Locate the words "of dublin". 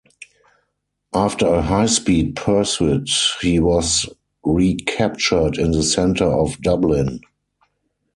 6.25-7.19